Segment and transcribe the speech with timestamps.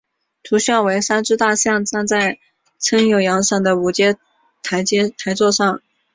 [0.41, 2.39] 图像为三只大象站在
[2.79, 4.17] 撑有阳伞的五阶
[4.63, 4.81] 台
[5.35, 5.79] 座上。